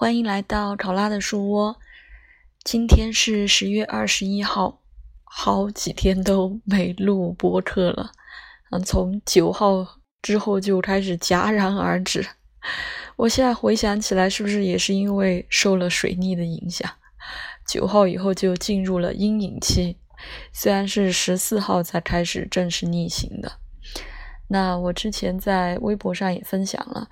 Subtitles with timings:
[0.00, 1.76] 欢迎来到考拉的树窝。
[2.62, 4.80] 今天是十月二十一号，
[5.24, 8.12] 好几天都没录播客了。
[8.70, 12.24] 嗯，从九号之后就开始戛然而止。
[13.16, 16.88] 我现在回想起来，是不是也是因为受了水逆的影响？
[17.66, 19.96] 九号以后就进入了阴影期，
[20.52, 23.50] 虽然是十四号才开始正式逆行的。
[24.50, 27.08] 那我之前在微博上也分享了。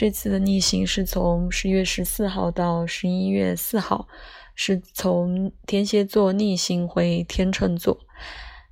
[0.00, 4.08] 这次的逆行是从十月十四号到十一月四号，
[4.54, 8.00] 是从天蝎座逆行回天秤座。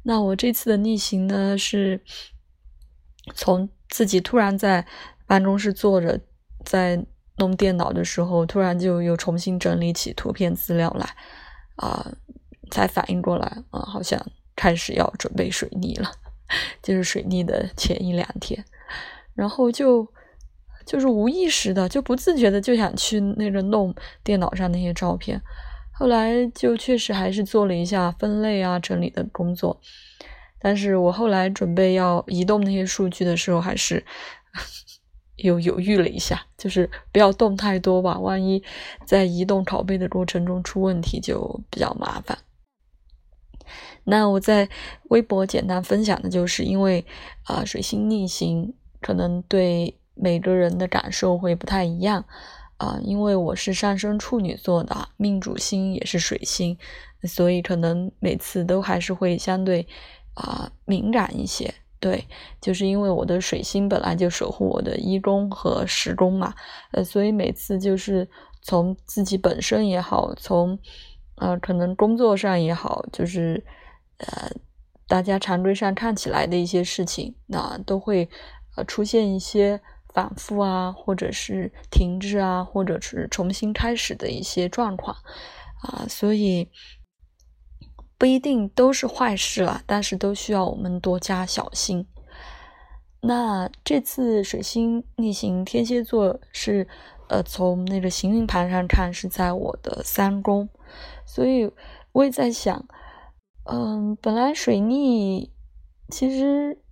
[0.04, 2.02] 那我这次的逆行呢，是
[3.34, 4.86] 从自己突然在
[5.26, 6.18] 办公室坐着，
[6.64, 7.04] 在
[7.36, 11.14] 弄电脑的时候，突然就又重新整理起图片资料来，
[11.76, 12.10] 啊，
[12.70, 14.18] 才反应过来，啊，好像
[14.56, 16.10] 开始要准备水逆了，
[16.82, 18.64] 就是水逆的前一两天，
[19.34, 20.10] 然后就。
[20.88, 25.38] 就是无意识的，就不自觉的就想去那个弄电脑上那些照片，
[25.92, 29.78] 后来就确实还是做了一下分类啊、整理的工作。
[30.58, 34.02] 但是我后来准备要移动那些数据的时候，还是
[35.36, 38.62] 有犹豫了一下，就是不要动太多吧，万一
[39.04, 42.38] 在移动拷贝的过程中出问题就比较麻烦。
[44.04, 44.66] 那我在
[45.10, 47.04] 微博简单分享的就是，因为
[47.44, 48.72] 啊水星逆行
[49.02, 49.97] 可能对。
[50.20, 52.24] 每个人的感受会不太一样
[52.76, 56.76] 啊，因为我是上升处女座的，命主星也是水星，
[57.24, 59.86] 所以可能每次都还是会相对
[60.34, 61.74] 啊敏感一些。
[62.00, 62.28] 对，
[62.60, 66.54] 就是因为我的水星本来就守护我的一宫和十宫嘛，
[66.92, 68.28] 呃，所以每次就是
[68.62, 70.78] 从自己本身也好，从
[71.36, 73.64] 呃可能工作上也好，就是
[74.18, 74.50] 呃
[75.08, 78.28] 大家常规上看起来的一些事情，那都会
[78.76, 79.80] 呃出现一些。
[80.18, 85.16] 反复啊，或者是停滞啊，或者是重新开始的一些状况
[85.80, 86.68] 啊，所以
[88.18, 92.04] 不一定都是坏事了，但是都需要我们多加小心。
[93.20, 96.88] 那这次水星逆行天蝎座是
[97.28, 100.68] 呃，从那个行运盘上看是在我的三宫，
[101.24, 101.72] 所以
[102.10, 102.84] 我也在想，
[103.70, 105.52] 嗯，本来水逆
[106.08, 106.82] 其实。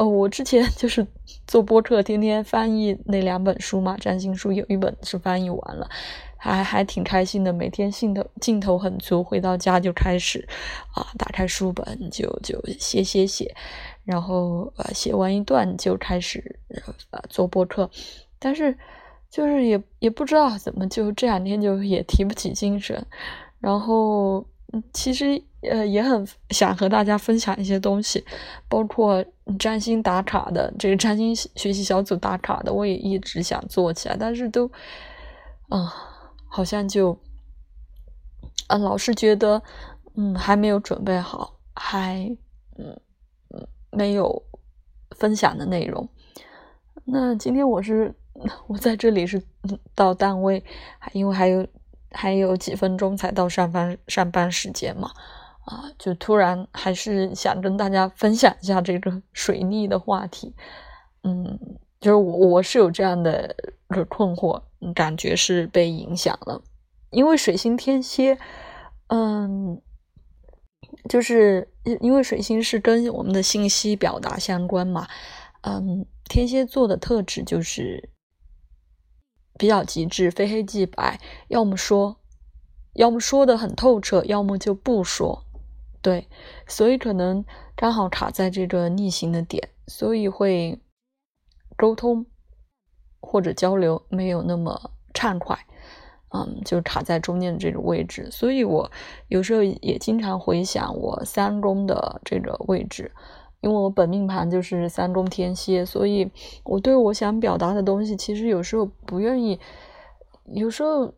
[0.00, 1.06] 呃，我之前就是
[1.46, 5.86] 做播客，天天翻译那两本书嘛，占星书有一本是翻译完了，
[6.38, 10.48] 还还挺开心的，每天兴头劲头很足，回到家就开始
[10.94, 13.54] 啊，打开书本就就写写写，
[14.04, 16.58] 然后呃写完一段就开始
[17.10, 17.90] 呃做播客，
[18.38, 18.74] 但是
[19.30, 23.04] 就是也也不知道怎么就这两天就也提不起精神，
[23.58, 24.46] 然后。
[24.92, 28.24] 其实呃也很想和大家分享一些东西，
[28.68, 29.24] 包括
[29.58, 34.70] 占星打卡的这个占星学习小组打卡的，我也一直想做起来，但是都
[35.68, 35.92] 啊
[36.46, 37.18] 好像就
[38.68, 39.60] 啊老是觉得
[40.14, 42.24] 嗯还没有准备好，还
[42.78, 43.00] 嗯
[43.48, 44.42] 嗯没有
[45.16, 46.08] 分享的内容。
[47.04, 48.14] 那今天我是
[48.68, 49.42] 我在这里是
[49.96, 50.62] 到单位，
[50.98, 51.66] 还因为还有。
[52.12, 55.10] 还有几分钟才到上班上班时间嘛，
[55.64, 60.54] 啊，就突然还是想跟大家分享一下这个 水逆的话题，
[61.22, 61.58] 嗯，
[62.00, 63.54] 就是我我是有这样的
[64.08, 64.60] 困惑，
[64.94, 66.60] 感觉是被影响了，
[67.10, 68.36] 因为水星天蝎，
[69.08, 69.80] 嗯，
[71.08, 75.06] 就是因为水星是跟我们的信息表达相关嘛，
[75.62, 78.10] 嗯，天蝎座的特质就是。
[79.60, 82.16] 比较极致，非黑即白，要么说，
[82.94, 85.44] 要么说的很透彻，要么就不说。
[86.00, 86.26] 对，
[86.66, 87.44] 所以可能
[87.76, 90.80] 刚好卡在这个逆行的点，所以会
[91.76, 92.24] 沟通
[93.20, 95.58] 或者交流没有那么畅快。
[96.30, 98.90] 嗯，就卡在中间的这个位置，所以我
[99.28, 103.12] 有时候也经常回想我三宫的这个位置。
[103.60, 106.30] 因为我本命盘就是三宫天蝎，所以
[106.64, 109.60] 我对我想表达的东西，其实有时候不愿意，
[110.46, 111.14] 有时候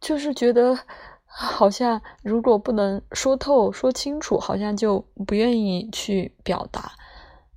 [0.00, 0.76] 就是觉得
[1.24, 6.92] 好像如果不能说透、说清楚，好像就不愿意去表达。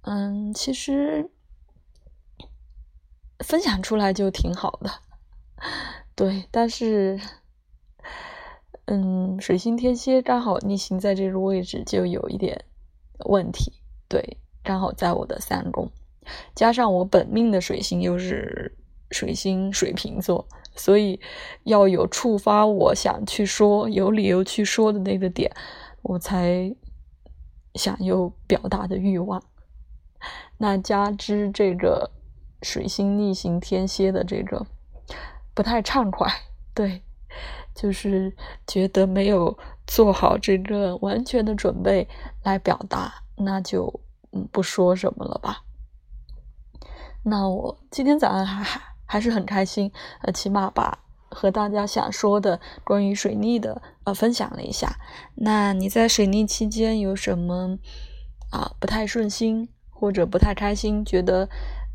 [0.01, 1.30] 嗯，其实
[3.39, 4.92] 分享出来就挺好的，
[6.16, 6.48] 对。
[6.51, 7.19] 但是，
[8.86, 12.63] 嗯，水星天蝎刚好逆行在这个位置，就有一点
[13.25, 13.74] 问题。
[14.09, 15.92] 对，刚好在我的三宫，
[16.56, 18.77] 加上我本命的水星又是
[19.12, 21.19] 水星水瓶座，所以
[21.63, 25.51] 要有触发我想去说、有理由去说的那个点，
[26.01, 26.75] 我才
[27.75, 29.44] 想有表达的欲望。
[30.57, 32.12] 那加之这个
[32.63, 34.65] 水星逆行天蝎的这个
[35.53, 36.27] 不太畅快，
[36.74, 37.03] 对，
[37.75, 39.57] 就是觉得没有
[39.88, 42.07] 做好这个完全的准备
[42.44, 44.01] 来表达，那就
[44.31, 45.63] 嗯不说什么了吧。
[47.24, 49.92] 那我今天早上还还还是很开心，
[50.22, 51.00] 呃，起码把
[51.30, 54.98] 和大家想说的关于水逆的呃分享了一下。
[55.36, 57.80] 那你在水逆期间有什么
[58.51, 61.50] 啊不太顺心或者不太开心，觉得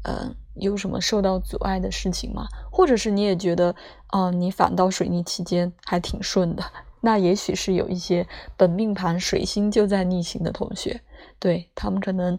[0.05, 2.47] 呃有什么受到阻碍的事情吗？
[2.71, 3.75] 或者是你也觉得
[4.09, 6.65] 啊你反倒水逆期间还挺顺的？
[7.03, 8.27] 那也许是有一些
[8.57, 11.03] 本命盘水星就在逆行的同学，
[11.39, 12.39] 对他们可能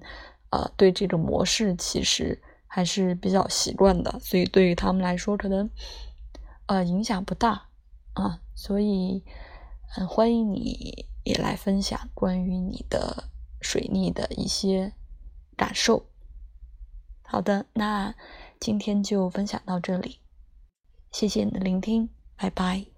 [0.50, 2.42] 呃对这种模式其实。
[2.76, 5.70] 还是比较习惯的，所以对于他们来说，可能
[6.66, 7.68] 呃影响不大
[8.14, 8.42] 啊。
[8.56, 9.24] 所以
[9.88, 13.26] 很欢迎你也来分享关于你的
[13.62, 14.92] 水逆的一些
[15.56, 16.08] 感受。
[17.22, 18.16] 好的，那
[18.60, 20.18] 今天就分享到这里，
[21.12, 22.93] 谢谢你的聆听，拜拜。